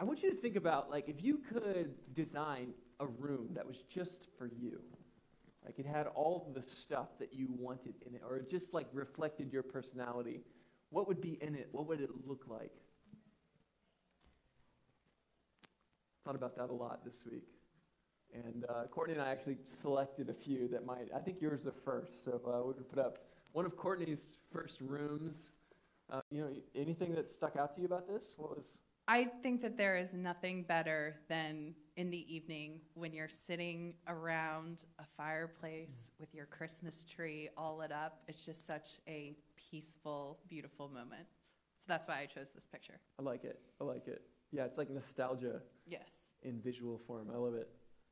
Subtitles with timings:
[0.00, 3.82] I want you to think about like if you could design a room that was
[3.88, 4.80] just for you.
[5.64, 8.86] Like it had all the stuff that you wanted in it, or it just like
[8.92, 10.40] reflected your personality.
[10.90, 11.68] What would be in it?
[11.72, 12.72] What would it look like?
[16.24, 17.48] Thought about that a lot this week.
[18.32, 21.74] And uh, Courtney and I actually selected a few that might, I think yours are
[21.84, 22.24] first.
[22.24, 23.18] So uh, we could put up
[23.52, 25.50] one of Courtney's first rooms.
[26.10, 28.34] Uh, you know, anything that stuck out to you about this?
[28.36, 28.78] What was
[29.10, 34.84] I think that there is nothing better than in the evening when you're sitting around
[34.98, 38.20] a fireplace with your Christmas tree all lit up.
[38.28, 39.34] It's just such a
[39.70, 41.26] peaceful, beautiful moment.
[41.78, 43.00] So that's why I chose this picture.
[43.18, 43.60] I like it.
[43.80, 44.22] I like it.
[44.52, 46.10] Yeah, it's like nostalgia Yes.
[46.42, 47.28] in visual form.
[47.32, 47.68] I love it.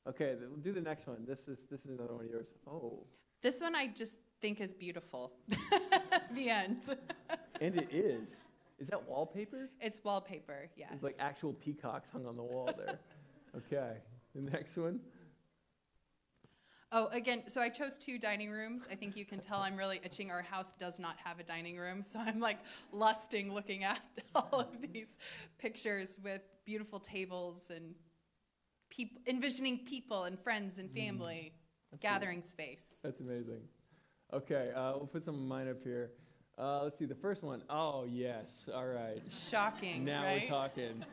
[0.08, 1.24] Okay, then we'll do the next one.
[1.26, 2.46] This is this is another one of yours.
[2.66, 3.04] Oh,
[3.42, 5.32] This one I just think is beautiful.
[6.34, 6.96] the end.
[7.60, 8.30] and it is.
[8.78, 9.70] Is that wallpaper?
[9.80, 10.90] It's wallpaper, yes.
[10.92, 12.98] It's like actual peacocks hung on the wall there.
[13.56, 13.98] okay,
[14.34, 15.00] the next one.
[16.92, 18.82] Oh, again, so I chose two dining rooms.
[18.90, 20.30] I think you can tell I'm really itching.
[20.30, 22.58] Our house does not have a dining room, so I'm like
[22.92, 24.00] lusting looking at
[24.34, 25.18] all of these
[25.58, 27.94] pictures with beautiful tables and
[28.90, 31.52] peop- envisioning people and friends and family,
[31.90, 32.84] That's gathering space.
[33.02, 33.62] That's amazing.
[34.32, 36.10] Okay, uh, we'll put some of mine up here.
[36.58, 37.62] Uh, let's see, the first one.
[37.68, 38.68] Oh, yes.
[38.74, 39.22] All right.
[39.30, 40.40] Shocking, Now right?
[40.42, 41.04] we're talking.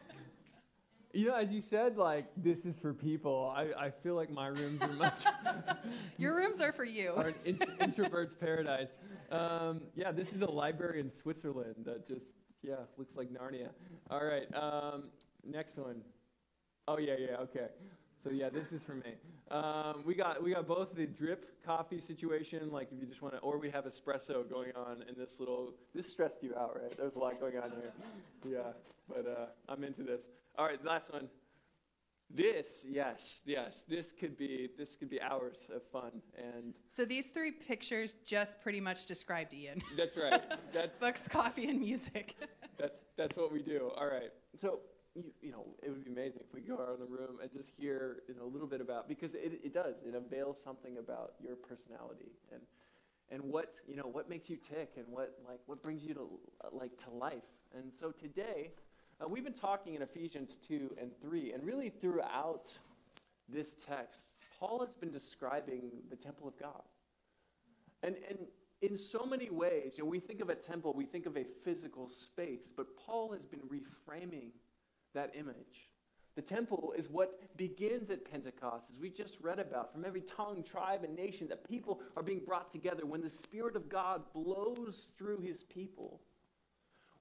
[1.13, 3.53] You know, as you said, like, this is for people.
[3.55, 5.25] I, I feel like my rooms are much
[6.17, 7.11] Your rooms are for you.
[7.17, 8.97] are an in- introvert's paradise.
[9.31, 12.27] Um, yeah, this is a library in Switzerland that just,
[12.63, 13.69] yeah, looks like Narnia.
[14.09, 15.09] All right, um,
[15.45, 16.01] next one.
[16.87, 17.67] Oh, yeah, yeah, okay.
[18.23, 19.15] So, yeah, this is for me.
[19.51, 23.33] Um, we got we got both the drip coffee situation, like if you just want
[23.35, 25.73] to, or we have espresso going on in this little.
[25.93, 26.95] This stressed you out, right?
[26.97, 27.91] There's a lot going on here.
[28.49, 28.59] Yeah,
[29.09, 30.21] but uh, I'm into this.
[30.57, 31.27] All right, last one.
[32.33, 37.27] This, yes, yes, this could be this could be hours of fun, and So these
[37.27, 39.81] three pictures just pretty much described Ian.
[39.97, 40.41] that's right.
[40.73, 42.35] That's Books, coffee, and music.
[42.79, 43.91] that's that's what we do.
[43.97, 44.31] All right.
[44.59, 44.79] So
[45.15, 47.69] you, you know, it would be amazing if we go around the room and just
[47.77, 51.33] hear you know a little bit about because it, it does it unveils something about
[51.41, 52.61] your personality and
[53.31, 56.27] and what you know what makes you tick and what like what brings you to
[56.71, 57.43] like to life.
[57.75, 58.71] And so today
[59.21, 62.75] uh, we've been talking in Ephesians two and three and really throughout
[63.49, 66.83] this text, Paul has been describing the temple of God.
[68.01, 68.39] And, and
[68.81, 71.45] in so many ways, you know, we think of a temple, we think of a
[71.63, 74.49] physical space, but Paul has been reframing
[75.13, 75.89] that image.
[76.35, 80.63] The temple is what begins at Pentecost, as we just read about, from every tongue,
[80.63, 85.11] tribe, and nation, that people are being brought together when the Spirit of God blows
[85.17, 86.21] through his people.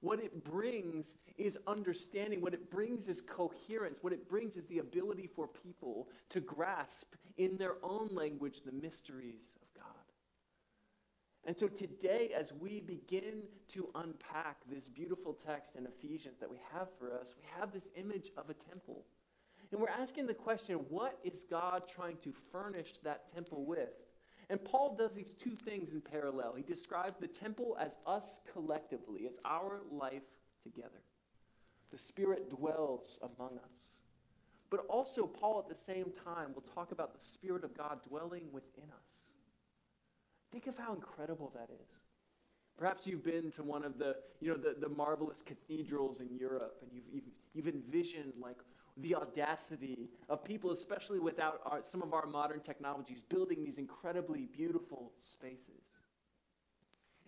[0.00, 2.40] What it brings is understanding.
[2.40, 3.98] What it brings is coherence.
[4.00, 8.72] What it brings is the ability for people to grasp in their own language the
[8.72, 9.52] mysteries.
[11.44, 16.58] And so today, as we begin to unpack this beautiful text in Ephesians that we
[16.72, 19.04] have for us, we have this image of a temple.
[19.72, 23.90] And we're asking the question what is God trying to furnish that temple with?
[24.50, 26.54] And Paul does these two things in parallel.
[26.56, 30.22] He describes the temple as us collectively, as our life
[30.62, 31.02] together.
[31.90, 33.96] The Spirit dwells among us.
[34.70, 38.44] But also, Paul at the same time will talk about the Spirit of God dwelling
[38.52, 39.21] within us.
[40.52, 41.88] Think of how incredible that is.
[42.78, 46.76] Perhaps you've been to one of the, you know, the, the marvelous cathedrals in Europe,
[46.82, 47.24] and you've, you've,
[47.54, 48.56] you've envisioned like
[48.98, 54.46] the audacity of people, especially without our, some of our modern technologies, building these incredibly
[54.46, 55.82] beautiful spaces.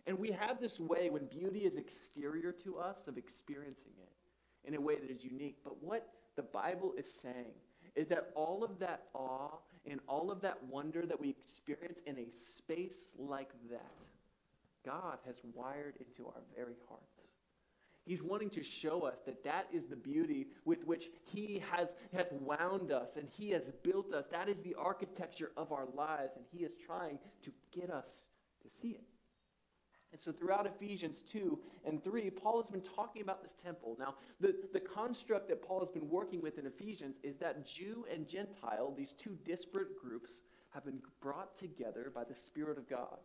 [0.07, 4.75] And we have this way when beauty is exterior to us of experiencing it in
[4.75, 5.59] a way that is unique.
[5.65, 7.55] But what the Bible is saying
[7.97, 12.19] is that all of that awe and all of that wonder that we experience in
[12.19, 13.93] a space like that,
[14.85, 17.05] God has wired into our very hearts.
[18.07, 22.27] He's wanting to show us that that is the beauty with which He has, has
[22.33, 24.27] wound us and He has built us.
[24.27, 28.27] That is the architecture of our lives, and He is trying to get us
[28.63, 29.05] to see it.
[30.15, 33.97] And so throughout Ephesians 2 and 3, Paul has been talking about this temple.
[33.99, 38.07] Now, the, the construct that Paul has been working with in Ephesians is that Jew
[38.09, 43.19] and Gentile, these two disparate groups, have been brought together by the Spirit of God.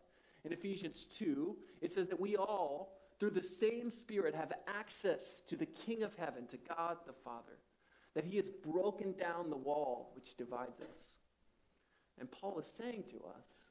[0.45, 5.55] In Ephesians 2, it says that we all, through the same Spirit, have access to
[5.55, 7.59] the King of heaven, to God the Father,
[8.15, 11.09] that he has broken down the wall which divides us.
[12.19, 13.68] And Paul is saying to us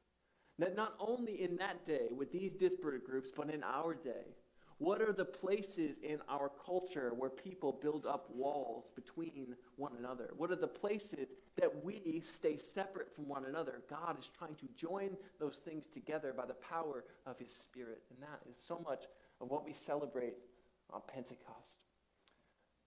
[0.59, 4.35] that not only in that day with these disparate groups, but in our day,
[4.79, 10.29] What are the places in our culture where people build up walls between one another?
[10.37, 11.27] What are the places
[11.57, 13.81] that we stay separate from one another?
[13.89, 18.03] God is trying to join those things together by the power of His Spirit.
[18.09, 19.03] And that is so much
[19.41, 20.35] of what we celebrate
[20.91, 21.78] on Pentecost.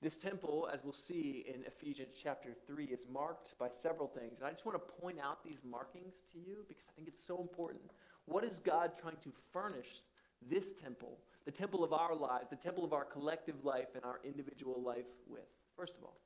[0.03, 4.41] This temple, as we'll see in Ephesians chapter 3, is marked by several things.
[4.41, 7.25] And I just want to point out these markings to you because I think it's
[7.25, 7.83] so important.
[8.25, 10.03] What is God trying to furnish
[10.51, 14.19] this temple, the temple of our lives, the temple of our collective life and our
[14.25, 15.47] individual life with?
[15.77, 16.19] First of all,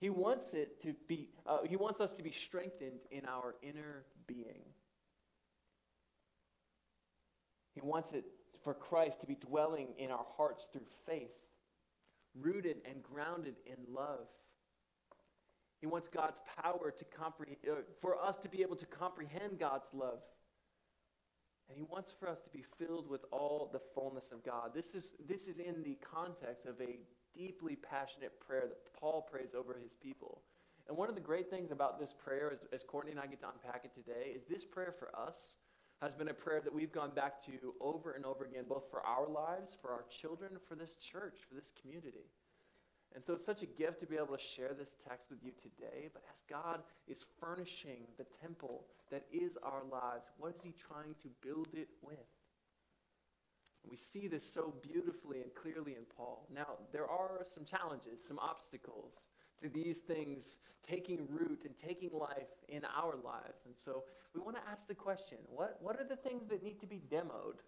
[0.00, 4.04] he wants it to be, uh, he wants us to be strengthened in our inner
[4.26, 4.62] being.
[7.74, 8.24] He wants it
[8.64, 11.45] for Christ to be dwelling in our hearts through faith
[12.40, 14.28] rooted and grounded in love.
[15.80, 19.88] He wants God's power to comprehend, uh, for us to be able to comprehend God's
[19.92, 20.20] love.
[21.68, 24.70] And he wants for us to be filled with all the fullness of God.
[24.74, 27.00] This is, this is in the context of a
[27.34, 30.42] deeply passionate prayer that Paul prays over his people.
[30.88, 33.40] And one of the great things about this prayer, as, as Courtney and I get
[33.40, 35.56] to unpack it today, is this prayer for us
[36.02, 39.00] has been a prayer that we've gone back to over and over again, both for
[39.00, 42.30] our lives, for our children, for this church, for this community.
[43.14, 45.52] And so it's such a gift to be able to share this text with you
[45.52, 46.10] today.
[46.12, 51.14] But as God is furnishing the temple that is our lives, what is He trying
[51.22, 52.18] to build it with?
[53.88, 56.46] We see this so beautifully and clearly in Paul.
[56.52, 59.28] Now, there are some challenges, some obstacles
[59.60, 63.64] to these things taking root and taking life in our lives.
[63.66, 64.04] And so
[64.34, 67.02] we want to ask the question what, what are the things that need to be
[67.10, 67.60] demoed?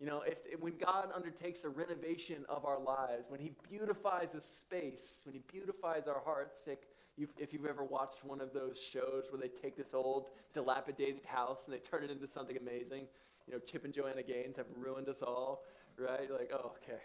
[0.00, 4.34] You know, if, if, when God undertakes a renovation of our lives, when He beautifies
[4.34, 8.52] a space, when He beautifies our hearts, like you've, if you've ever watched one of
[8.52, 12.56] those shows where they take this old, dilapidated house and they turn it into something
[12.56, 13.06] amazing,
[13.46, 15.62] you know, Chip and Joanna Gaines have ruined us all,
[15.96, 16.30] right?
[16.30, 17.00] Like, oh, okay,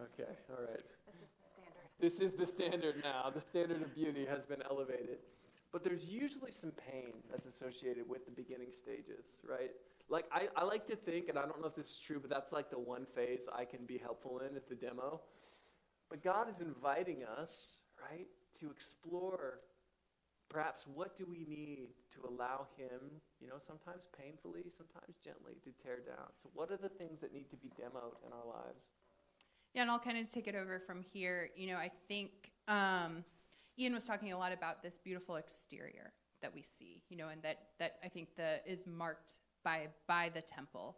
[0.00, 0.82] okay, all right.
[1.98, 3.30] This is the standard now.
[3.34, 5.18] The standard of beauty has been elevated.
[5.72, 9.70] But there's usually some pain that's associated with the beginning stages, right?
[10.08, 12.30] Like, I, I like to think, and I don't know if this is true, but
[12.30, 15.20] that's like the one phase I can be helpful in is the demo.
[16.08, 17.68] But God is inviting us,
[18.00, 18.26] right,
[18.60, 19.60] to explore
[20.48, 25.70] perhaps what do we need to allow Him, you know, sometimes painfully, sometimes gently, to
[25.82, 26.30] tear down.
[26.40, 28.86] So, what are the things that need to be demoed in our lives?
[29.76, 31.50] Yeah, and I'll kind of take it over from here.
[31.54, 32.30] You know, I think
[32.66, 33.22] um,
[33.78, 37.42] Ian was talking a lot about this beautiful exterior that we see, you know, and
[37.42, 40.96] that that I think the is marked by by the temple.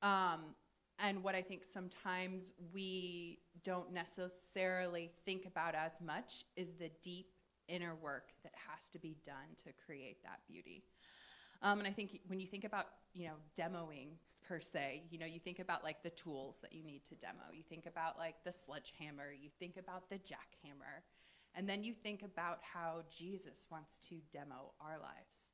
[0.00, 0.54] Um,
[1.00, 7.32] and what I think sometimes we don't necessarily think about as much is the deep
[7.66, 10.84] inner work that has to be done to create that beauty.
[11.62, 14.10] Um, and I think when you think about, you know, demoing
[14.46, 15.04] per se.
[15.10, 17.44] You know, you think about like the tools that you need to demo.
[17.52, 21.02] You think about like the sledgehammer, you think about the jackhammer.
[21.56, 25.52] And then you think about how Jesus wants to demo our lives.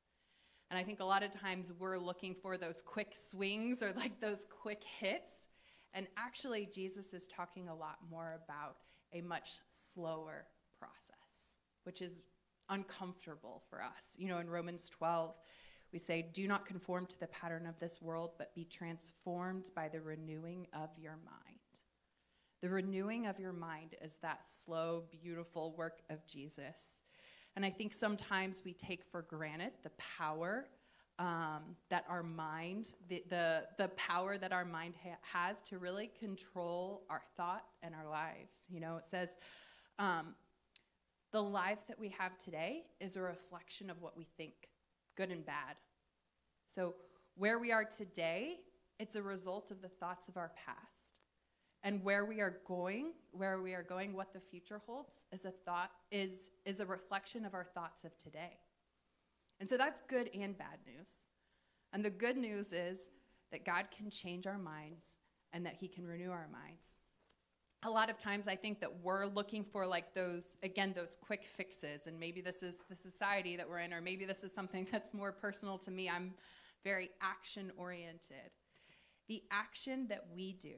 [0.69, 4.19] And I think a lot of times we're looking for those quick swings or like
[4.19, 5.47] those quick hits.
[5.93, 8.77] And actually, Jesus is talking a lot more about
[9.13, 10.45] a much slower
[10.79, 12.21] process, which is
[12.69, 14.15] uncomfortable for us.
[14.17, 15.35] You know, in Romans 12,
[15.91, 19.89] we say, Do not conform to the pattern of this world, but be transformed by
[19.89, 21.57] the renewing of your mind.
[22.61, 27.01] The renewing of your mind is that slow, beautiful work of Jesus.
[27.55, 30.67] And I think sometimes we take for granted the power
[31.19, 36.09] um, that our mind, the, the, the power that our mind ha- has to really
[36.19, 38.61] control our thought and our lives.
[38.69, 39.35] You know, it says,
[39.99, 40.35] um,
[41.31, 44.53] the life that we have today is a reflection of what we think
[45.15, 45.75] good and bad.
[46.67, 46.95] So,
[47.35, 48.59] where we are today,
[48.99, 51.21] it's a result of the thoughts of our past.
[51.83, 55.51] And where we are going, where we are going, what the future holds is a
[55.51, 58.59] thought is is a reflection of our thoughts of today.
[59.59, 61.09] And so that's good and bad news.
[61.93, 63.07] And the good news is
[63.51, 65.17] that God can change our minds
[65.53, 67.00] and that he can renew our minds
[67.83, 71.43] a lot of times I think that we're looking for like those again those quick
[71.43, 74.87] fixes and maybe this is the society that we're in or maybe this is something
[74.91, 76.09] that's more personal to me.
[76.09, 76.33] I'm
[76.83, 78.51] very action oriented.
[79.27, 80.75] The action that we do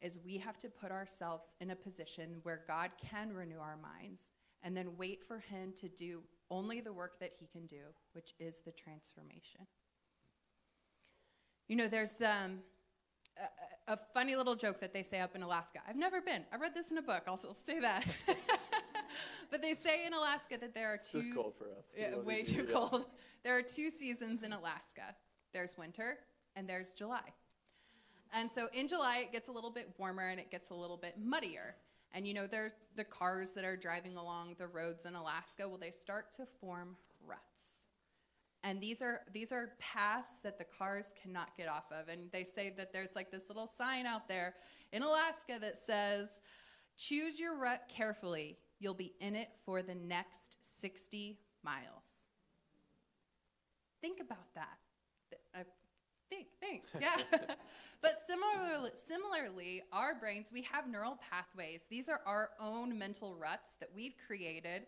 [0.00, 4.30] is we have to put ourselves in a position where God can renew our minds
[4.62, 7.82] and then wait for him to do only the work that he can do,
[8.12, 9.66] which is the transformation.
[11.68, 12.58] You know, there's um,
[13.88, 15.80] a, a, funny little joke that they say up in Alaska.
[15.88, 16.44] I've never been.
[16.52, 17.22] I read this in a book.
[17.26, 18.04] I'll, I'll say that.
[19.50, 21.22] but they say in Alaska that there are two.
[21.22, 21.84] Too cold for us.
[21.96, 23.06] Yeah, way too cold.
[23.44, 25.14] There are two seasons in Alaska.
[25.52, 26.18] There's winter
[26.56, 27.32] and there's July.
[28.32, 30.96] And so in July, it gets a little bit warmer and it gets a little
[30.96, 31.76] bit muddier.
[32.12, 35.78] And you know, there the cars that are driving along the roads in Alaska, well,
[35.78, 37.75] they start to form ruts.
[38.64, 42.08] And these are these are paths that the cars cannot get off of.
[42.08, 44.54] And they say that there's like this little sign out there
[44.92, 46.40] in Alaska that says,
[46.96, 48.58] "Choose your rut carefully.
[48.78, 52.30] You'll be in it for the next 60 miles."
[54.00, 54.78] Think about that.
[55.54, 55.62] I
[56.28, 57.16] think, think, yeah.
[58.02, 61.86] but similarly, similarly, our brains, we have neural pathways.
[61.88, 64.82] These are our own mental ruts that we've created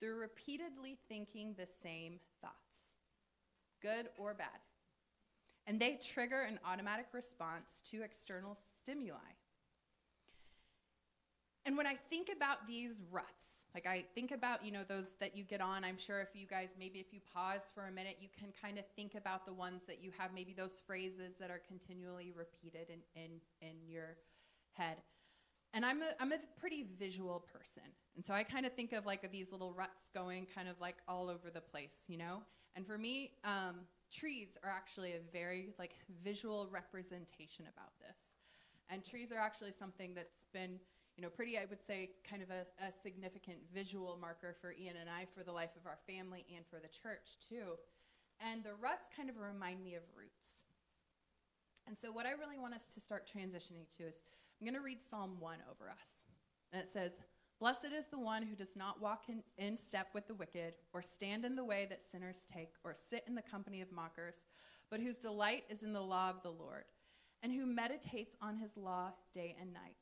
[0.00, 2.93] through repeatedly thinking the same thoughts,
[3.84, 4.48] good or bad.
[5.66, 9.18] And they trigger an automatic response to external stimuli.
[11.66, 15.34] And when I think about these ruts, like I think about, you know, those that
[15.34, 18.18] you get on, I'm sure if you guys, maybe if you pause for a minute,
[18.20, 21.50] you can kind of think about the ones that you have, maybe those phrases that
[21.50, 23.30] are continually repeated in, in,
[23.62, 24.16] in your
[24.74, 24.98] head.
[25.74, 27.82] And I'm a, I'm a pretty visual person.
[28.14, 30.96] And so I kind of think of like these little ruts going kind of like
[31.08, 32.42] all over the place, you know?
[32.76, 38.36] And for me, um, trees are actually a very like visual representation about this.
[38.88, 40.78] And trees are actually something that's been
[41.16, 44.96] you know, pretty, I would say, kind of a, a, significant visual marker for Ian
[45.00, 47.78] and I for the life of our family and for the church, too.
[48.40, 50.64] And the ruts kind of remind me of roots.
[51.86, 54.22] And so, what I really want us to start transitioning to is
[54.64, 56.24] I'm going to read Psalm 1 over us.
[56.72, 57.18] And it says,
[57.60, 61.02] Blessed is the one who does not walk in, in step with the wicked, or
[61.02, 64.46] stand in the way that sinners take, or sit in the company of mockers,
[64.90, 66.84] but whose delight is in the law of the Lord,
[67.42, 69.96] and who meditates on his law day and night.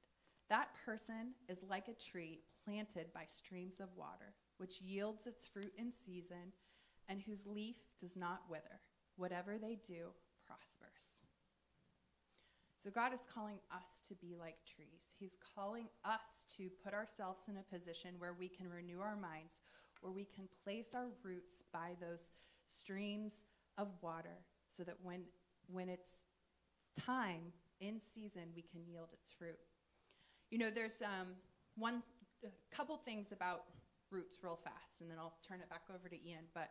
[0.49, 5.73] That person is like a tree planted by streams of water, which yields its fruit
[5.77, 6.53] in season
[7.09, 8.79] and whose leaf does not wither.
[9.17, 10.11] Whatever they do
[10.47, 11.22] prospers.
[12.83, 15.15] So, God is calling us to be like trees.
[15.21, 19.61] He's calling us to put ourselves in a position where we can renew our minds,
[20.01, 22.31] where we can place our roots by those
[22.67, 23.45] streams
[23.79, 25.21] of water, so that when,
[25.71, 26.23] when it's
[26.99, 29.61] time in season, we can yield its fruit.
[30.51, 31.29] You know, there's um,
[31.77, 32.03] one
[32.75, 33.63] couple things about
[34.11, 36.47] roots real fast, and then I'll turn it back over to Ian.
[36.53, 36.71] But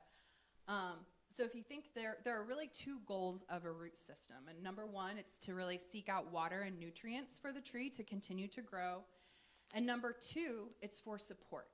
[0.68, 4.38] um, so if you think there there are really two goals of a root system,
[4.50, 8.04] and number one, it's to really seek out water and nutrients for the tree to
[8.04, 9.04] continue to grow,
[9.74, 11.68] and number two, it's for support.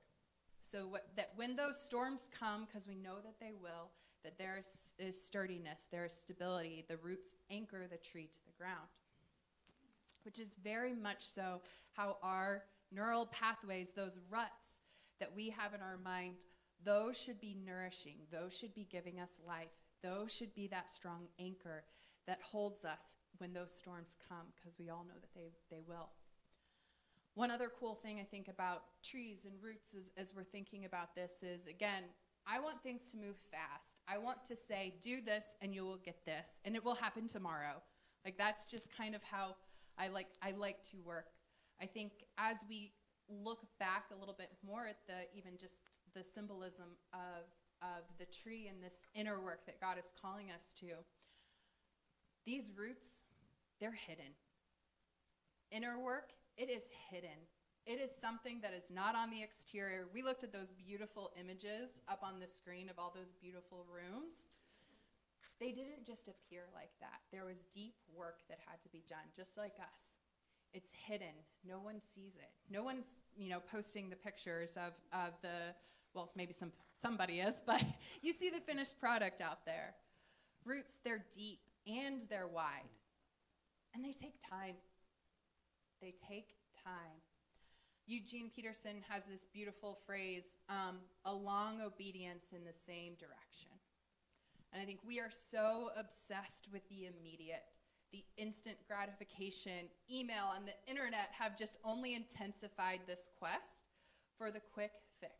[0.60, 3.90] So what, that when those storms come, because we know that they will,
[4.24, 6.84] that there is, is sturdiness, there is stability.
[6.88, 8.88] The roots anchor the tree to the ground
[10.28, 11.62] which is very much so
[11.94, 14.80] how our neural pathways, those ruts
[15.20, 16.36] that we have in our mind,
[16.84, 18.16] those should be nourishing.
[18.30, 19.70] Those should be giving us life.
[20.02, 21.84] Those should be that strong anchor
[22.26, 26.10] that holds us when those storms come, because we all know that they, they will.
[27.34, 31.14] One other cool thing I think about trees and roots is, as we're thinking about
[31.14, 32.04] this is again,
[32.46, 33.94] I want things to move fast.
[34.08, 37.26] I want to say, do this and you will get this, and it will happen
[37.26, 37.82] tomorrow.
[38.24, 39.56] Like that's just kind of how
[39.96, 41.26] I like I like to work.
[41.80, 42.92] I think as we
[43.28, 45.82] look back a little bit more at the even just
[46.14, 47.44] the symbolism of
[47.82, 50.98] of the tree and this inner work that God is calling us to,
[52.44, 53.22] these roots,
[53.80, 54.34] they're hidden.
[55.70, 57.46] Inner work, it is hidden.
[57.86, 60.08] It is something that is not on the exterior.
[60.12, 64.48] We looked at those beautiful images up on the screen of all those beautiful rooms.
[65.60, 67.24] They didn't just appear like that.
[67.32, 70.18] There was deep work that had to be done, just like us.
[70.74, 71.34] It's hidden.
[71.66, 72.50] No one sees it.
[72.70, 73.06] No one's,
[73.36, 75.74] you know, posting the pictures of, of the,
[76.14, 77.82] well, maybe some somebody is, but
[78.22, 79.94] you see the finished product out there.
[80.64, 82.90] Roots, they're deep and they're wide.
[83.94, 84.76] And they take time.
[86.00, 87.22] They take time.
[88.06, 93.72] Eugene Peterson has this beautiful phrase um, a long obedience in the same direction.
[94.72, 97.64] And I think we are so obsessed with the immediate,
[98.12, 99.88] the instant gratification.
[100.10, 103.84] Email and the internet have just only intensified this quest
[104.36, 105.32] for the quick fix.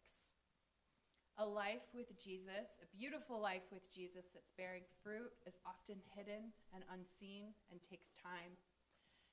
[1.38, 6.50] A life with Jesus, a beautiful life with Jesus that's bearing fruit, is often hidden
[6.74, 8.58] and unseen and takes time.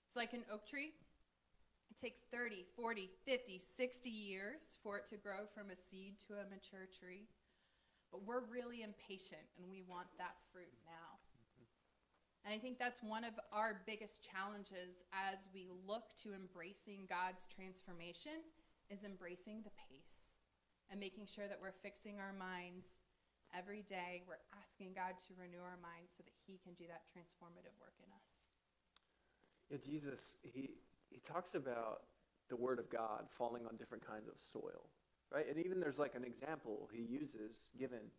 [0.08, 0.94] It's like an oak tree.
[1.90, 6.36] It takes 30, 40, 50, 60 years for it to grow from a seed to
[6.36, 7.28] a mature tree.
[8.12, 11.05] But we're really impatient and we want that fruit now.
[12.46, 17.50] And I think that's one of our biggest challenges as we look to embracing God's
[17.50, 18.46] transformation
[18.94, 20.38] is embracing the pace
[20.94, 23.02] and making sure that we're fixing our minds
[23.50, 24.22] every day.
[24.30, 27.98] We're asking God to renew our minds so that he can do that transformative work
[27.98, 28.54] in us.
[29.74, 30.78] Yeah, Jesus, he,
[31.10, 32.06] he talks about
[32.50, 34.86] the word of God falling on different kinds of soil,
[35.34, 35.50] right?
[35.50, 38.14] And even there's like an example he uses given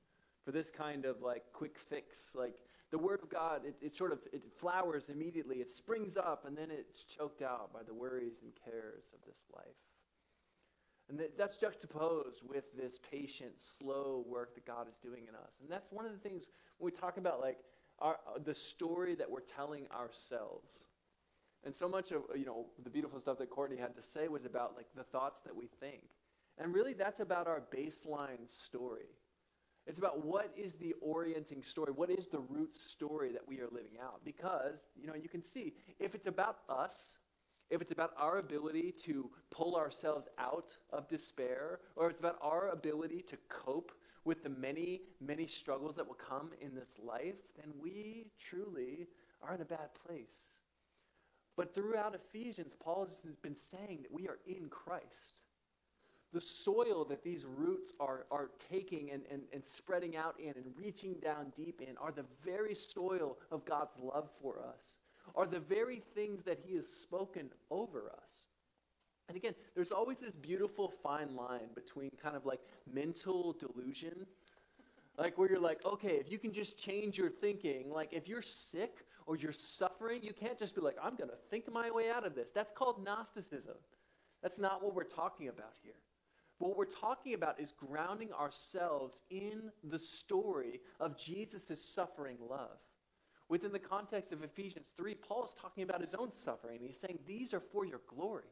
[0.46, 2.34] for this kind of like quick fix.
[2.36, 2.54] Like
[2.92, 6.56] the word of God, it, it sort of it flowers immediately, it springs up, and
[6.56, 9.66] then it's choked out by the worries and cares of this life.
[11.10, 15.58] And that, that's juxtaposed with this patient, slow work that God is doing in us.
[15.60, 16.46] And that's one of the things
[16.78, 17.58] when we talk about like
[17.98, 20.84] our, uh, the story that we're telling ourselves.
[21.64, 24.44] And so much of you know the beautiful stuff that Courtney had to say was
[24.44, 26.04] about like the thoughts that we think.
[26.56, 29.10] And really that's about our baseline story.
[29.86, 31.92] It's about what is the orienting story?
[31.92, 34.20] What is the root story that we are living out?
[34.24, 37.18] Because, you know, you can see if it's about us,
[37.70, 42.38] if it's about our ability to pull ourselves out of despair, or if it's about
[42.42, 43.92] our ability to cope
[44.24, 49.06] with the many, many struggles that will come in this life, then we truly
[49.40, 50.58] are in a bad place.
[51.56, 55.42] But throughout Ephesians, Paul has been saying that we are in Christ
[56.32, 60.64] the soil that these roots are, are taking and, and, and spreading out in and
[60.76, 64.98] reaching down deep in are the very soil of God's love for us,
[65.34, 68.46] are the very things that He has spoken over us.
[69.28, 72.60] And again, there's always this beautiful fine line between kind of like
[72.92, 74.26] mental delusion,
[75.18, 78.42] like where you're like, okay, if you can just change your thinking, like if you're
[78.42, 82.10] sick or you're suffering, you can't just be like, I'm going to think my way
[82.10, 82.50] out of this.
[82.50, 83.76] That's called Gnosticism.
[84.42, 85.94] That's not what we're talking about here.
[86.58, 92.78] What we're talking about is grounding ourselves in the story of Jesus' suffering love.
[93.48, 96.80] Within the context of Ephesians 3, Paul is talking about his own suffering.
[96.82, 98.50] He's saying, These are for your glory.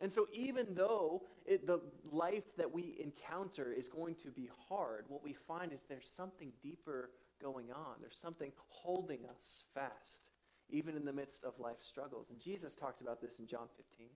[0.00, 5.06] And so, even though it, the life that we encounter is going to be hard,
[5.08, 7.10] what we find is there's something deeper
[7.42, 7.96] going on.
[8.00, 10.30] There's something holding us fast,
[10.70, 12.30] even in the midst of life struggles.
[12.30, 14.08] And Jesus talks about this in John 15.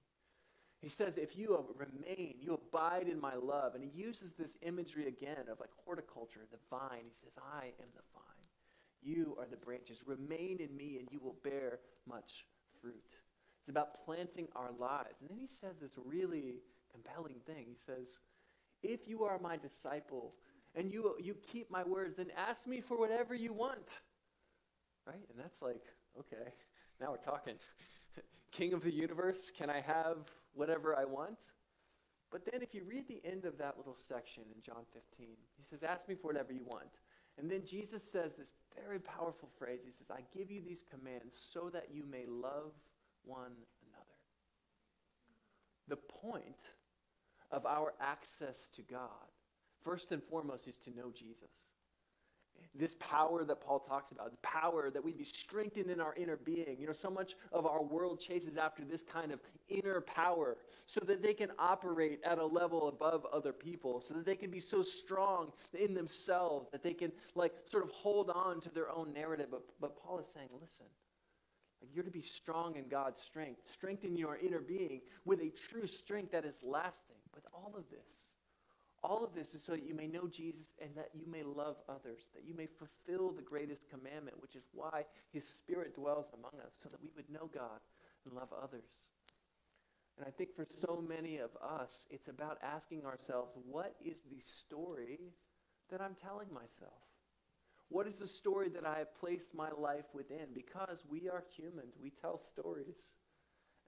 [0.82, 3.76] He says, if you remain, you abide in my love.
[3.76, 7.04] And he uses this imagery again of like horticulture, the vine.
[7.04, 8.22] He says, I am the vine.
[9.00, 10.00] You are the branches.
[10.04, 12.46] Remain in me, and you will bear much
[12.80, 13.16] fruit.
[13.60, 15.20] It's about planting our lives.
[15.20, 16.56] And then he says this really
[16.90, 17.64] compelling thing.
[17.68, 18.18] He says,
[18.82, 20.34] If you are my disciple
[20.74, 24.00] and you, you keep my words, then ask me for whatever you want.
[25.06, 25.22] Right?
[25.30, 25.84] And that's like,
[26.18, 26.50] okay,
[27.00, 27.54] now we're talking.
[28.50, 31.52] King of the universe, can I have whatever I want?
[32.30, 35.62] But then if you read the end of that little section in John 15, he
[35.62, 36.98] says, Ask me for whatever you want.
[37.38, 39.80] And then Jesus says this very powerful phrase.
[39.84, 42.72] He says, I give you these commands so that you may love
[43.24, 43.52] one
[43.86, 44.06] another.
[45.88, 46.62] The point
[47.50, 49.30] of our access to God,
[49.82, 51.64] first and foremost, is to know Jesus
[52.74, 56.36] this power that Paul talks about, the power that we'd be strengthened in our inner
[56.36, 56.76] being.
[56.78, 61.00] You know, so much of our world chases after this kind of inner power so
[61.06, 64.60] that they can operate at a level above other people, so that they can be
[64.60, 69.12] so strong in themselves that they can, like, sort of hold on to their own
[69.12, 69.48] narrative.
[69.50, 70.86] But, but Paul is saying, listen,
[71.92, 76.32] you're to be strong in God's strength, strengthen your inner being with a true strength
[76.32, 77.16] that is lasting.
[77.32, 78.31] But all of this,
[79.02, 81.76] all of this is so that you may know Jesus and that you may love
[81.88, 86.60] others, that you may fulfill the greatest commandment, which is why his spirit dwells among
[86.64, 87.80] us, so that we would know God
[88.24, 89.08] and love others.
[90.16, 94.40] And I think for so many of us, it's about asking ourselves, what is the
[94.40, 95.18] story
[95.90, 96.92] that I'm telling myself?
[97.88, 100.46] What is the story that I have placed my life within?
[100.54, 103.14] Because we are humans, we tell stories.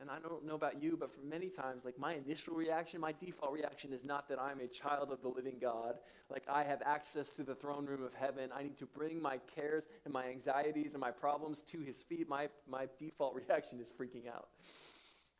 [0.00, 3.12] And I don't know about you, but for many times, like my initial reaction, my
[3.12, 5.96] default reaction is not that I'm a child of the living God.
[6.28, 8.50] Like I have access to the throne room of heaven.
[8.54, 12.28] I need to bring my cares and my anxieties and my problems to his feet.
[12.28, 14.48] My, my default reaction is freaking out.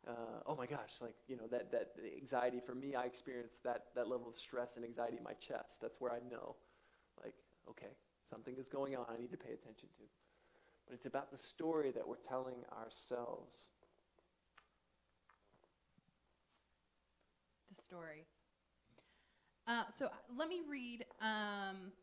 [0.07, 0.11] Uh,
[0.45, 4.07] oh my gosh, like, you know, that, that anxiety for me, I experience that, that
[4.07, 5.81] level of stress and anxiety in my chest.
[5.81, 6.55] That's where I know,
[7.23, 7.33] like,
[7.67, 7.91] okay,
[8.29, 10.03] something is going on I need to pay attention to.
[10.87, 13.49] But it's about the story that we're telling ourselves.
[17.85, 18.25] Story.
[19.69, 21.05] Uh, so let me read.
[21.21, 21.93] Um,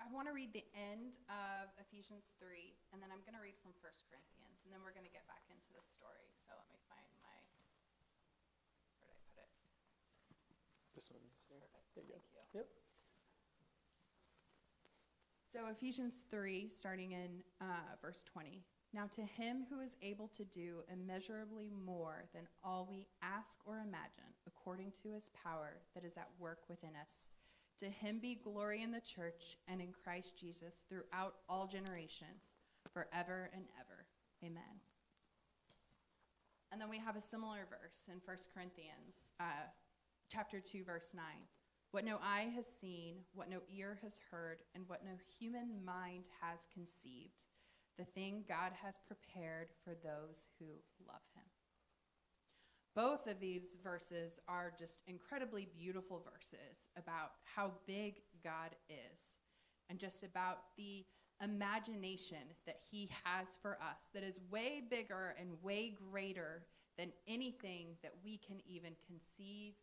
[0.00, 3.60] I want to read the end of Ephesians 3, and then I'm going to read
[3.60, 6.32] from 1 Corinthians, and then we're going to get back into the story.
[6.40, 7.36] So let me find my.
[9.04, 9.52] Where did I put it?
[10.96, 11.20] This one.
[11.52, 11.76] Perfect.
[11.92, 12.40] There you Thank go.
[12.56, 12.64] you.
[12.64, 12.68] Yep.
[15.52, 18.64] So Ephesians 3, starting in uh, verse 20.
[18.94, 23.76] Now, to him who is able to do immeasurably more than all we ask or
[23.76, 27.28] imagine, according to his power that is at work within us,
[27.80, 32.50] to him be glory in the church and in Christ Jesus throughout all generations,
[32.92, 34.06] forever and ever.
[34.42, 34.80] Amen.
[36.72, 39.68] And then we have a similar verse in 1 Corinthians uh,
[40.30, 41.24] chapter 2, verse 9.
[41.90, 46.28] What no eye has seen, what no ear has heard, and what no human mind
[46.42, 47.46] has conceived,
[47.98, 50.66] the thing God has prepared for those who
[51.06, 51.44] love him.
[52.94, 59.20] Both of these verses are just incredibly beautiful verses about how big God is
[59.90, 61.04] and just about the
[61.42, 66.64] imagination that he has for us that is way bigger and way greater
[66.96, 69.74] than anything that we can even conceive,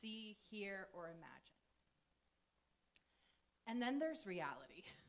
[0.00, 1.20] see, hear, or imagine.
[3.66, 4.84] And then there's reality.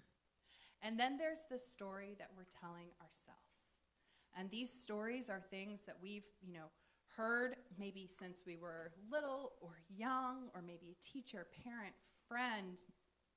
[0.85, 3.81] And then there's the story that we're telling ourselves.
[4.37, 6.69] And these stories are things that we've, you know,
[7.17, 11.95] heard maybe since we were little or young, or maybe teacher, parent,
[12.27, 12.81] friend,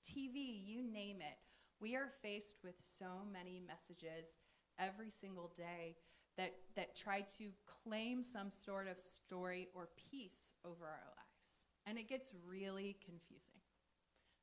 [0.05, 1.39] TV, you name it.
[1.81, 4.37] We are faced with so many messages
[4.79, 5.97] every single day
[6.37, 11.65] that, that try to claim some sort of story or piece over our lives.
[11.87, 13.58] And it gets really confusing.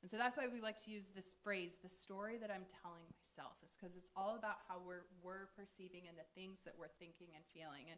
[0.05, 3.01] And so that's why we like to use this phrase, the story that I'm telling
[3.09, 6.93] myself, is because it's all about how we're, we're perceiving and the things that we're
[7.01, 7.89] thinking and feeling.
[7.89, 7.97] And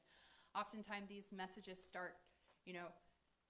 [0.55, 2.15] oftentimes these messages start,
[2.63, 2.87] you know,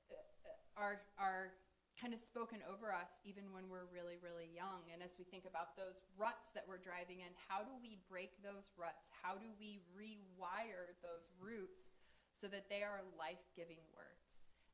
[0.10, 1.54] uh, uh, are, are
[2.02, 4.90] kind of spoken over us even when we're really, really young.
[4.90, 8.42] And as we think about those ruts that we're driving in, how do we break
[8.42, 9.14] those ruts?
[9.22, 11.94] How do we rewire those roots
[12.34, 14.27] so that they are life giving words?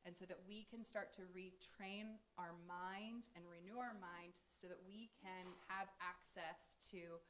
[0.04, 4.68] And so that we can start to retrain our minds and renew our mind so
[4.68, 7.20] that we can have access to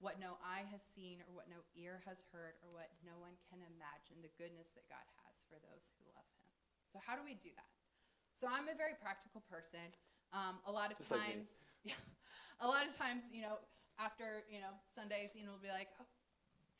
[0.00, 3.36] what no eye has seen or what no ear has heard or what no one
[3.52, 6.48] can imagine the goodness that God has for those who love him.
[6.88, 7.68] So how do we do that?
[8.32, 9.92] So I'm a very practical person.
[10.32, 11.52] Um, a lot of Just like times,
[11.84, 12.00] yeah,
[12.64, 13.60] a lot of times, you know,
[14.00, 16.08] after you know Sundays, you know, we'll be like, oh,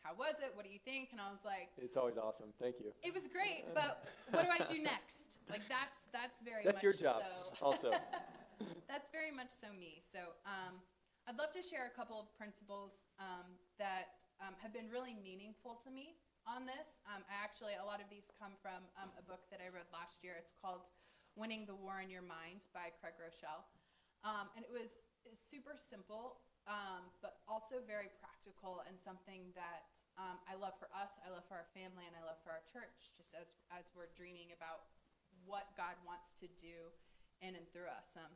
[0.03, 0.53] "How was it?
[0.55, 2.53] What do you think?" And I was like, It's always awesome.
[2.59, 2.93] Thank you.
[3.03, 6.83] "It was great, but what do I do next?" Like that's that's very That's much
[6.83, 7.65] your job, so.
[7.65, 7.91] also.
[8.91, 10.03] that's very much so me.
[10.05, 10.79] So um,
[11.27, 15.81] I'd love to share a couple of principles um, that um, have been really meaningful
[15.85, 16.17] to me
[16.49, 17.01] on this.
[17.09, 19.89] Um, I actually, a lot of these come from um, a book that I read
[19.93, 20.35] last year.
[20.41, 20.89] It's called
[21.37, 23.63] Winning the War in Your Mind by Craig Groeschel.
[24.25, 24.93] Um, and it was
[25.33, 29.89] super simple, um, but also very practical and something that
[30.21, 32.65] um, I love for us, I love for our family, and I love for our
[32.69, 34.89] church, just as, as we're dreaming about
[35.49, 36.93] what God wants to do
[37.41, 38.13] in and through us.
[38.17, 38.33] Um,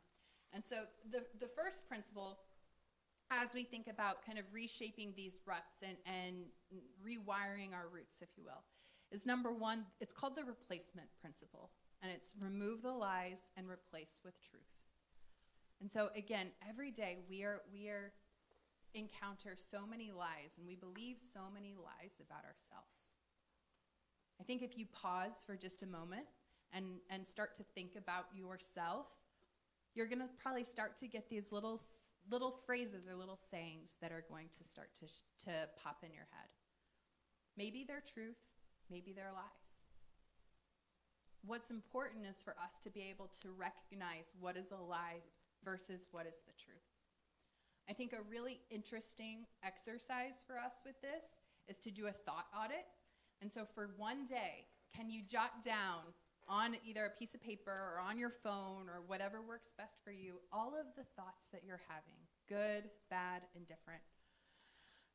[0.53, 2.39] and so the, the first principle,
[3.29, 6.49] as we think about kind of reshaping these ruts and, and
[7.01, 8.63] rewiring our roots, if you will,
[9.11, 11.69] is number one, it's called the replacement principle.
[12.01, 14.74] And it's remove the lies and replace with truth.
[15.81, 18.13] And so again, every day we are we are
[18.93, 23.17] encounter so many lies and we believe so many lies about ourselves.
[24.39, 26.25] I think if you pause for just a moment
[26.73, 29.07] and and start to think about yourself,
[29.93, 31.81] you're going to probably start to get these little
[32.29, 36.11] little phrases or little sayings that are going to start to sh- to pop in
[36.11, 36.49] your head.
[37.57, 38.37] Maybe they're truth,
[38.89, 39.65] maybe they're lies.
[41.45, 45.21] What's important is for us to be able to recognize what is a lie
[45.65, 46.85] versus what is the truth.
[47.89, 52.45] I think a really interesting exercise for us with this is to do a thought
[52.55, 52.85] audit.
[53.41, 56.01] And so for one day, can you jot down
[56.47, 60.11] on either a piece of paper or on your phone or whatever works best for
[60.11, 64.01] you all of the thoughts that you're having good, bad, and different?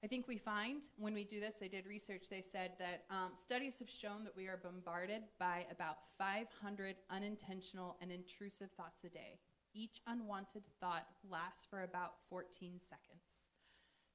[0.02, 3.32] I think we find when we do this, they did research, they said that um,
[3.34, 9.10] studies have shown that we are bombarded by about 500 unintentional and intrusive thoughts a
[9.10, 9.38] day.
[9.74, 13.48] Each unwanted thought lasts for about 14 seconds.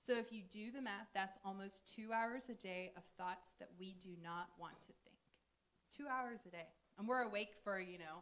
[0.06, 3.70] So if you do the math, that's almost two hours a day of thoughts that
[3.80, 5.18] we do not want to think.
[5.96, 6.68] Two hours a day.
[7.00, 8.22] And we're awake for, you know,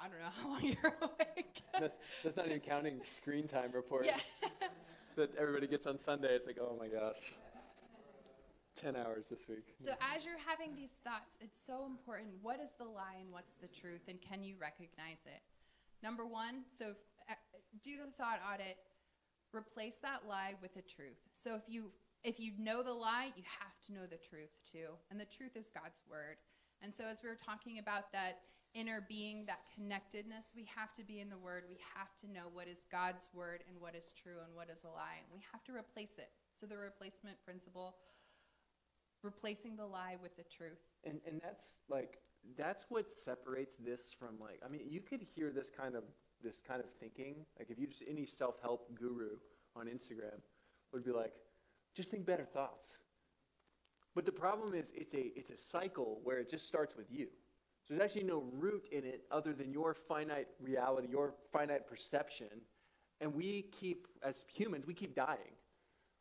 [0.00, 1.62] I don't know how long you're awake.
[1.78, 4.16] that's, that's not even counting screen time report yeah.
[5.16, 6.34] that everybody gets on Sunday.
[6.34, 7.34] It's like, oh my gosh,
[8.76, 9.74] 10 hours this week.
[9.78, 12.28] So as you're having these thoughts, it's so important.
[12.42, 14.02] What is the lie and what's the truth?
[14.08, 15.42] And can you recognize it?
[16.02, 16.92] Number one, so
[17.28, 17.34] uh,
[17.82, 18.76] do the thought audit.
[19.52, 21.18] Replace that lie with a truth.
[21.32, 21.90] So if you
[22.22, 24.92] if you know the lie, you have to know the truth too.
[25.10, 26.36] And the truth is God's word.
[26.82, 28.40] And so as we were talking about that
[28.74, 31.64] inner being, that connectedness, we have to be in the word.
[31.68, 34.84] We have to know what is God's word and what is true and what is
[34.84, 35.18] a lie.
[35.18, 36.30] And we have to replace it.
[36.58, 37.96] So the replacement principle,
[39.22, 40.80] replacing the lie with the truth.
[41.04, 42.18] And, and that's like,
[42.56, 46.04] that's what separates this from like, I mean, you could hear this kind of,
[46.42, 49.36] this kind of thinking, like if you just, any self-help guru
[49.76, 50.40] on Instagram
[50.92, 51.34] would be like,
[51.94, 52.98] just think better thoughts.
[54.14, 57.28] But the problem is it's a, it's a cycle where it just starts with you.
[57.86, 62.48] So there's actually no root in it other than your finite reality, your finite perception.
[63.20, 65.54] And we keep, as humans, we keep dying.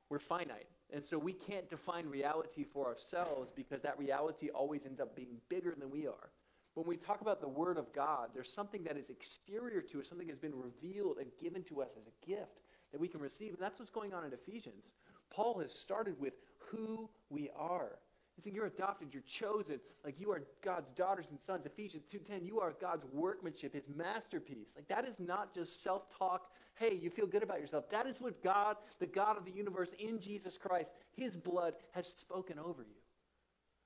[0.09, 0.67] We're finite.
[0.91, 5.37] And so we can't define reality for ourselves because that reality always ends up being
[5.47, 6.31] bigger than we are.
[6.73, 10.09] When we talk about the Word of God, there's something that is exterior to us,
[10.09, 13.21] something that has been revealed and given to us as a gift that we can
[13.21, 13.49] receive.
[13.49, 14.85] And that's what's going on in Ephesians.
[15.29, 17.99] Paul has started with who we are.
[18.39, 21.65] He's saying you're adopted, you're chosen, like you are God's daughters and sons.
[21.65, 24.71] Ephesians 2:10, you are God's workmanship, his masterpiece.
[24.77, 27.89] Like that is not just self-talk, hey, you feel good about yourself.
[27.89, 32.07] That is what God, the God of the universe in Jesus Christ, his blood has
[32.07, 32.95] spoken over you.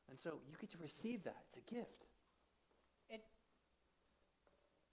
[0.07, 1.41] And so you get to receive that.
[1.47, 2.05] It's a gift.
[3.09, 3.23] It,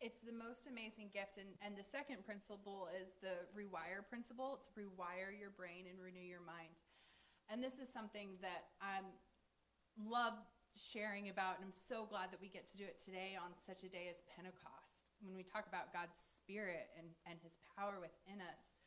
[0.01, 1.37] it's the most amazing gift.
[1.37, 4.59] And, and the second principle is the rewire principle.
[4.59, 6.73] It's rewire your brain and renew your mind.
[7.51, 9.01] And this is something that I
[9.98, 10.35] love
[10.76, 13.83] sharing about, and I'm so glad that we get to do it today on such
[13.83, 15.07] a day as Pentecost.
[15.20, 18.79] When we talk about God's Spirit and, and His power within us,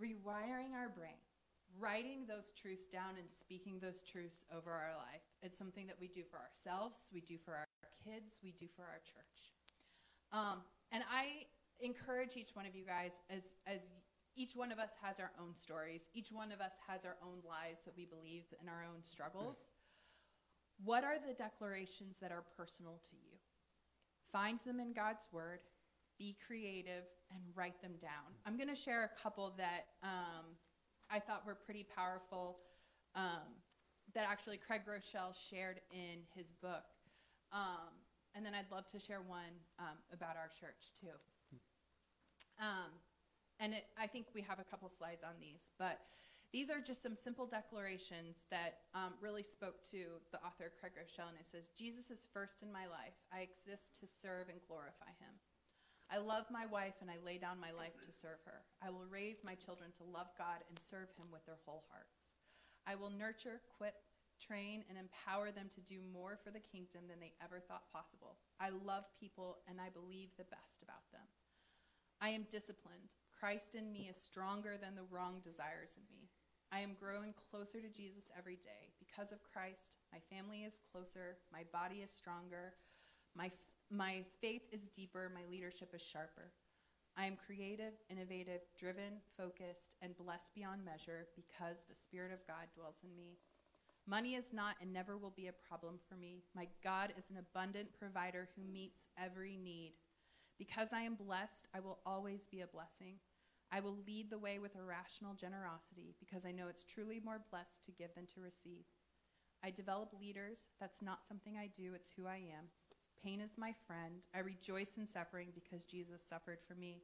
[0.00, 1.20] rewiring our brain,
[1.78, 5.24] writing those truths down and speaking those truths over our life.
[5.42, 7.68] It's something that we do for ourselves, we do for our
[8.04, 9.52] kids, we do for our church.
[10.32, 10.62] Um,
[10.92, 11.46] and I
[11.80, 13.90] encourage each one of you guys as as
[14.36, 16.08] each one of us has our own stories.
[16.14, 19.56] Each one of us has our own lies that we believe and our own struggles.
[20.84, 23.38] What are the declarations that are personal to you?
[24.30, 25.60] Find them in God's Word,
[26.18, 28.36] be creative, and write them down.
[28.44, 30.44] I'm going to share a couple that um,
[31.10, 32.58] I thought were pretty powerful
[33.14, 33.56] um,
[34.14, 36.84] that actually Craig Groeschel shared in his book.
[37.52, 37.88] Um,
[38.34, 41.16] and then I'd love to share one um, about our church, too.
[43.60, 46.00] And it, I think we have a couple slides on these, but
[46.52, 51.28] these are just some simple declarations that um, really spoke to the author Craig Groeschel.
[51.28, 53.18] And it says, Jesus is first in my life.
[53.34, 55.34] I exist to serve and glorify him.
[56.06, 58.62] I love my wife and I lay down my life to serve her.
[58.78, 62.38] I will raise my children to love God and serve him with their whole hearts.
[62.86, 63.98] I will nurture, equip,
[64.38, 68.38] train, and empower them to do more for the kingdom than they ever thought possible.
[68.62, 71.26] I love people and I believe the best about them.
[72.22, 73.10] I am disciplined.
[73.38, 76.28] Christ in me is stronger than the wrong desires in me.
[76.72, 78.92] I am growing closer to Jesus every day.
[78.98, 82.74] Because of Christ, my family is closer, my body is stronger,
[83.36, 83.50] my,
[83.90, 86.50] my faith is deeper, my leadership is sharper.
[87.16, 92.68] I am creative, innovative, driven, focused, and blessed beyond measure because the Spirit of God
[92.74, 93.38] dwells in me.
[94.06, 96.42] Money is not and never will be a problem for me.
[96.54, 99.94] My God is an abundant provider who meets every need.
[100.58, 103.16] Because I am blessed, I will always be a blessing.
[103.70, 107.84] I will lead the way with irrational generosity because I know it's truly more blessed
[107.84, 108.84] to give than to receive.
[109.64, 110.68] I develop leaders.
[110.80, 112.66] That's not something I do, it's who I am.
[113.22, 114.26] Pain is my friend.
[114.34, 117.02] I rejoice in suffering because Jesus suffered for me.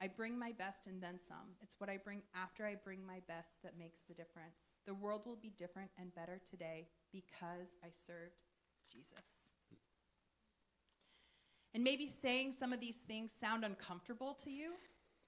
[0.00, 1.56] I bring my best and then some.
[1.60, 4.78] It's what I bring after I bring my best that makes the difference.
[4.86, 8.42] The world will be different and better today because I served
[8.90, 9.52] Jesus.
[11.74, 14.72] And maybe saying some of these things sound uncomfortable to you.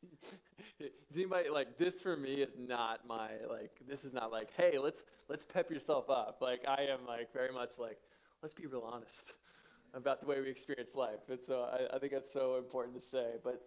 [0.81, 4.77] Is anybody like this for me is not my like this is not like hey
[4.77, 7.99] let's let's pep yourself up like I am like very much like
[8.43, 9.35] let's be real honest
[9.95, 13.07] about the way we experience life and so I, I think that's so important to
[13.07, 13.65] say but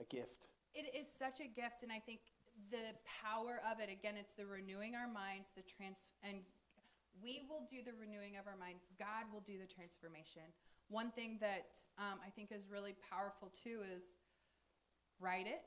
[0.00, 2.20] a gift It is such a gift, and I think
[2.70, 6.40] the power of it again, it's the renewing our minds, the trans, and
[7.22, 8.88] we will do the renewing of our minds.
[8.98, 10.48] God will do the transformation.
[10.88, 14.02] One thing that um, I think is really powerful too is
[15.20, 15.62] write it,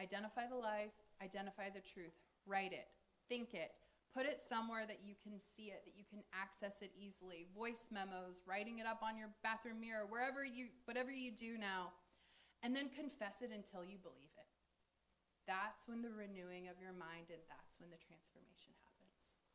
[0.00, 0.92] identify the lies,
[1.22, 2.14] identify the truth,
[2.46, 2.88] write it,
[3.28, 3.72] think it,
[4.12, 7.46] put it somewhere that you can see it, that you can access it easily.
[7.54, 11.92] Voice memos, writing it up on your bathroom mirror, wherever you, whatever you do now,
[12.62, 14.50] and then confess it until you believe it.
[15.46, 18.87] That's when the renewing of your mind and that's when the transformation happens.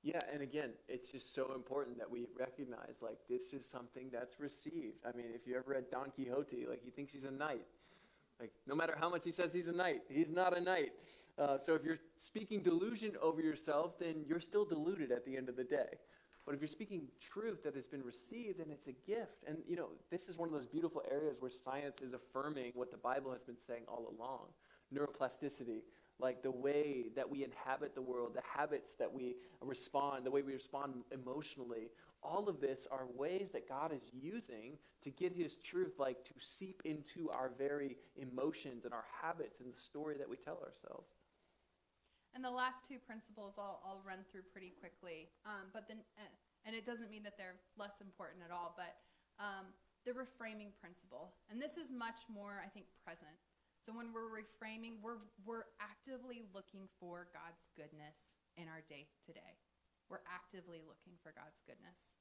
[0.03, 4.37] Yeah, and again, it's just so important that we recognize like this is something that's
[4.37, 4.97] received.
[5.07, 7.65] I mean, if you ever read Don Quixote, like he thinks he's a knight.
[8.37, 10.91] Like no matter how much he says he's a knight, he's not a knight.
[11.39, 15.47] Uh, so if you're speaking delusion over yourself, then you're still deluded at the end
[15.47, 15.97] of the day.
[16.45, 19.45] But if you're speaking truth that has been received, then it's a gift.
[19.47, 22.91] And you know, this is one of those beautiful areas where science is affirming what
[22.91, 24.47] the Bible has been saying all along.
[24.93, 25.81] Neuroplasticity,
[26.19, 30.41] like the way that we inhabit the world, the habits that we respond, the way
[30.41, 31.89] we respond emotionally,
[32.21, 36.33] all of this are ways that God is using to get his truth like to
[36.39, 41.09] seep into our very emotions and our habits and the story that we tell ourselves.
[42.33, 45.29] And the last two principles I'll, I'll run through pretty quickly.
[45.45, 46.31] Um, but then, uh,
[46.65, 48.95] and it doesn't mean that they're less important at all, but
[49.37, 49.69] um,
[50.05, 51.35] the reframing principle.
[51.51, 53.35] And this is much more, I think, present.
[53.83, 59.59] So when we're reframing, we're, we're actively looking for God's goodness in our day today.
[60.07, 62.15] We're actively looking for God's goodness.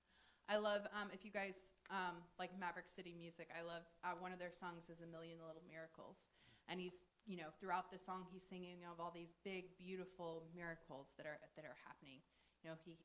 [0.51, 4.35] I love, um, if you guys um, like Maverick City music, I love uh, one
[4.35, 6.27] of their songs is A Million Little Miracles.
[6.67, 11.15] And he's you know, throughout the song, he's singing of all these big, beautiful miracles
[11.17, 12.19] that are that are happening.
[12.63, 12.99] You know, he,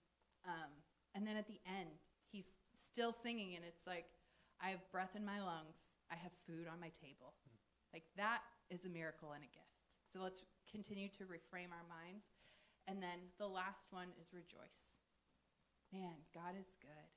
[0.45, 0.73] um,
[1.13, 4.05] and then at the end, he's still singing, and it's like,
[4.61, 5.77] I have breath in my lungs,
[6.11, 7.37] I have food on my table.
[7.93, 10.03] Like that is a miracle and a gift.
[10.11, 12.31] So let's continue to reframe our minds.
[12.87, 15.03] And then the last one is rejoice.
[15.91, 17.11] Man, God is good.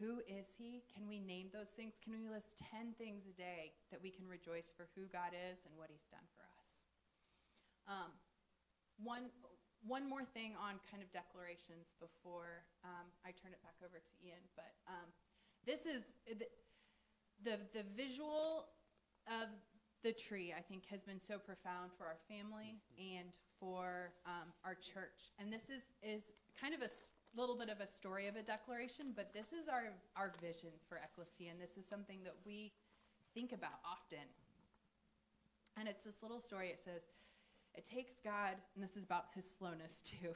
[0.00, 0.82] Who is he?
[0.88, 2.00] Can we name those things?
[2.00, 5.68] Can we list 10 things a day that we can rejoice for who God is
[5.68, 6.68] and what he's done for us?
[7.84, 8.10] Um,
[8.96, 9.28] one,
[9.84, 14.12] one more thing on kind of declarations before um, I turn it back over to
[14.24, 14.40] Ian.
[14.56, 15.12] But um,
[15.68, 16.48] this is the,
[17.44, 18.72] the, the visual
[19.26, 19.48] of
[20.02, 24.74] the tree, I think, has been so profound for our family and for um, our
[24.74, 25.32] church.
[25.38, 26.88] And this is, is kind of a
[27.36, 30.98] little bit of a story of a declaration, but this is our, our vision for
[30.98, 32.72] Ecclesia, and this is something that we
[33.34, 34.24] think about often.
[35.78, 36.68] And it's this little story.
[36.68, 37.02] It says,
[37.74, 40.32] It takes God, and this is about his slowness too,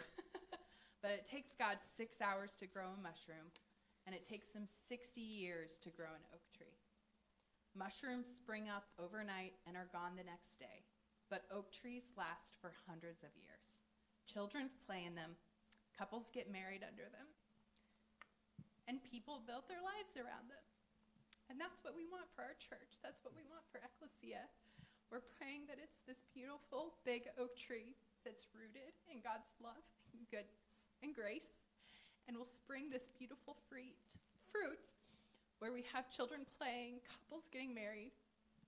[1.03, 3.49] but it takes God six hours to grow a mushroom,
[4.07, 6.77] and it takes him 60 years to grow an oak tree.
[7.77, 10.87] Mushrooms spring up overnight and are gone the next day,
[11.29, 13.83] but oak trees last for hundreds of years.
[14.27, 15.35] Children play in them,
[15.95, 17.31] Couples get married under them.
[18.91, 20.67] And people build their lives around them.
[21.49, 22.99] And that's what we want for our church.
[23.01, 24.43] That's what we want for Ecclesia.
[25.09, 27.95] We're praying that it's this beautiful big oak tree
[28.27, 31.63] that's rooted in God's love and goodness and grace
[32.27, 34.19] and will spring this beautiful fruit,
[34.51, 34.91] fruit
[35.59, 38.13] where we have children playing, couples getting married,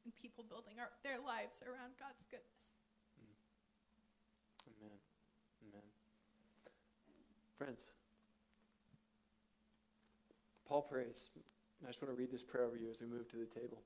[0.05, 2.77] and people building our, their lives around God's goodness.
[3.19, 3.35] Hmm.
[4.79, 4.99] Amen.
[5.67, 5.87] Amen.
[7.59, 7.87] Friends,
[10.69, 11.31] Paul prays.
[11.85, 13.83] I just want to read this prayer over you as we move to the table.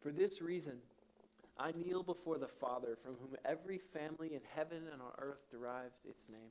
[0.00, 0.78] For this reason,
[1.58, 6.00] I kneel before the Father, from whom every family in heaven and on earth derives
[6.08, 6.50] its name.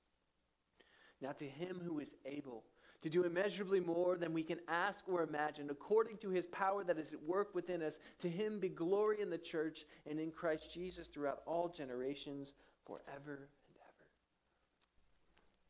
[1.21, 2.63] Now, to him who is able,
[3.01, 6.99] to do immeasurably more than we can ask or imagine, according to his power that
[6.99, 7.99] is at work within us.
[8.19, 12.53] To him be glory in the church and in Christ Jesus throughout all generations,
[12.85, 14.05] forever and ever.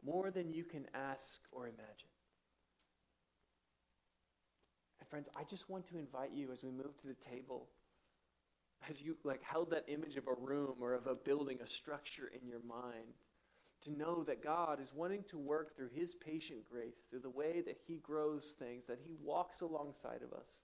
[0.03, 2.09] More than you can ask or imagine.
[4.99, 7.67] And friends, I just want to invite you as we move to the table,
[8.89, 12.29] as you like held that image of a room or of a building, a structure
[12.33, 13.13] in your mind,
[13.81, 17.61] to know that God is wanting to work through his patient grace, through the way
[17.65, 20.61] that he grows things, that he walks alongside of us,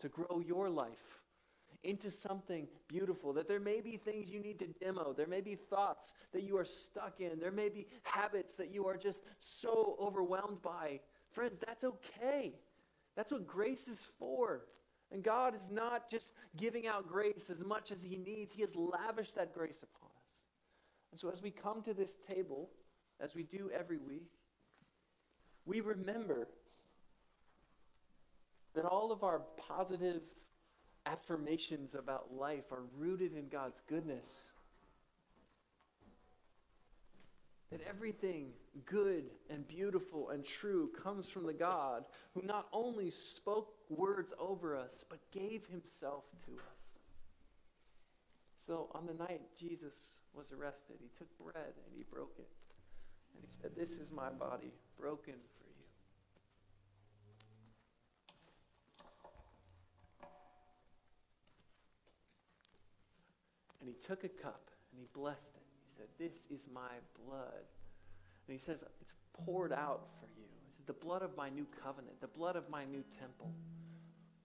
[0.00, 1.20] to grow your life
[1.84, 3.32] into something beautiful.
[3.32, 5.12] That there may be things you need to demo.
[5.12, 7.40] There may be thoughts that you are stuck in.
[7.40, 11.00] There may be habits that you are just so overwhelmed by.
[11.30, 12.54] Friends, that's okay.
[13.16, 14.62] That's what grace is for.
[15.10, 18.74] And God is not just giving out grace as much as He needs, He has
[18.74, 20.01] lavished that grace upon.
[21.12, 22.70] And so as we come to this table,
[23.20, 24.32] as we do every week,
[25.66, 26.48] we remember
[28.74, 30.22] that all of our positive
[31.04, 34.52] affirmations about life are rooted in God's goodness.
[37.70, 38.48] That everything
[38.86, 42.04] good and beautiful and true comes from the God
[42.34, 46.82] who not only spoke words over us, but gave himself to us.
[48.56, 50.00] So on the night Jesus
[50.34, 52.48] was arrested, he took bread and he broke it.
[53.34, 55.86] And he said, This is my body broken for you.
[63.80, 65.62] And he took a cup and he blessed it.
[65.90, 66.92] He said, This is my
[67.24, 67.66] blood.
[68.46, 70.46] And he says, It's poured out for you.
[70.78, 73.52] It's the blood of my new covenant, the blood of my new temple.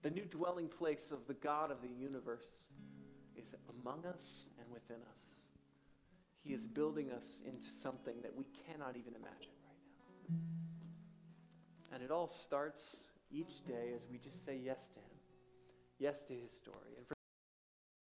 [0.02, 2.68] The new dwelling place of the God of the universe
[3.36, 5.37] is among us and within us.
[6.42, 9.82] He is building us into something that we cannot even imagine right
[10.30, 10.36] now.
[11.94, 15.18] And it all starts each day as we just say yes to Him,
[15.98, 16.94] yes to His story.
[16.96, 17.17] And